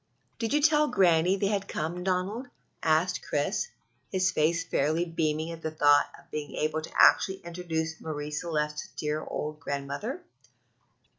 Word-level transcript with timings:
"Did 0.39 0.51
you 0.51 0.63
tell 0.63 0.87
Granny 0.87 1.35
they 1.35 1.45
had 1.49 1.67
come, 1.67 2.03
Donald?" 2.03 2.47
asked 2.81 3.21
Chris, 3.21 3.67
his 4.11 4.31
face 4.31 4.63
fairly 4.65 5.05
beaming 5.05 5.51
at 5.51 5.61
the 5.61 5.69
thought 5.69 6.09
of 6.17 6.31
being 6.31 6.55
able 6.55 6.81
to 6.81 6.91
actually 6.99 7.37
introduce 7.45 8.01
Marie 8.01 8.31
Celeste 8.31 8.79
to 8.79 8.87
the 8.89 8.97
dear 8.97 9.23
old 9.23 9.59
grandmother. 9.59 10.23